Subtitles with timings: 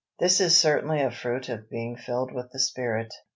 [0.17, 3.13] This is certainly a fruit of being filled with the Spirit.